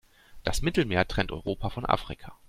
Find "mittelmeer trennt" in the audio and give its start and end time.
0.63-1.31